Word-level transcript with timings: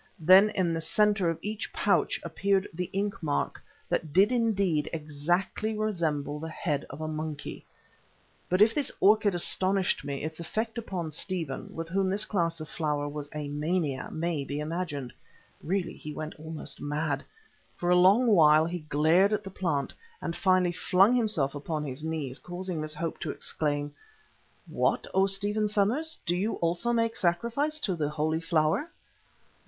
Then 0.19 0.49
in 0.49 0.73
the 0.73 0.81
centre 0.81 1.29
of 1.29 1.37
each 1.43 1.71
pouch 1.71 2.19
appeared 2.23 2.67
the 2.73 2.89
ink 2.91 3.21
mark 3.21 3.61
that 3.87 4.11
did 4.11 4.31
indeed 4.31 4.89
exactly 4.91 5.77
resemble 5.77 6.39
the 6.39 6.49
head 6.49 6.87
of 6.89 7.01
a 7.01 7.07
monkey. 7.07 7.67
But 8.49 8.63
if 8.63 8.73
this 8.73 8.91
orchid 8.99 9.35
astonished 9.35 10.03
me, 10.03 10.23
its 10.23 10.39
effect 10.39 10.79
upon 10.79 11.11
Stephen, 11.11 11.75
with 11.75 11.87
whom 11.87 12.09
this 12.09 12.25
class 12.25 12.59
of 12.59 12.67
flower 12.67 13.07
was 13.07 13.29
a 13.35 13.47
mania, 13.49 14.09
may 14.11 14.43
be 14.43 14.59
imagined. 14.59 15.13
Really 15.61 15.93
he 15.93 16.11
went 16.11 16.33
almost 16.39 16.81
mad. 16.81 17.23
For 17.77 17.91
a 17.91 17.95
long 17.95 18.25
while 18.25 18.65
he 18.65 18.79
glared 18.79 19.31
at 19.31 19.43
the 19.43 19.51
plant, 19.51 19.93
and 20.19 20.35
finally 20.35 20.71
flung 20.71 21.13
himself 21.13 21.53
upon 21.53 21.85
his 21.85 22.03
knees, 22.03 22.39
causing 22.39 22.81
Miss 22.81 22.95
Hope 22.95 23.19
to 23.19 23.29
exclaim: 23.29 23.93
"What, 24.67 25.05
O 25.13 25.27
Stephen 25.27 25.67
Somers! 25.67 26.17
do 26.25 26.35
you 26.35 26.53
also 26.55 26.91
make 26.91 27.15
sacrifice 27.15 27.79
to 27.81 27.95
the 27.95 28.09
Holy 28.09 28.41
Flower?" 28.41 28.89